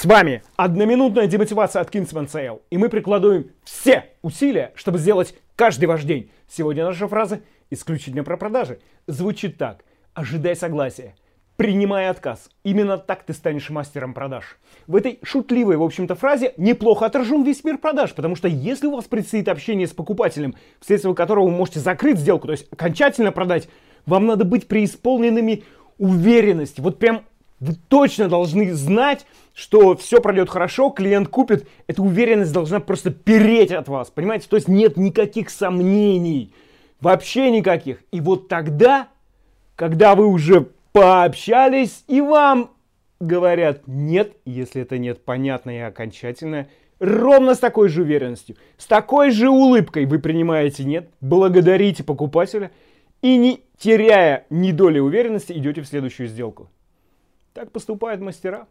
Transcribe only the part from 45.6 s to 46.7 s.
и окончательное,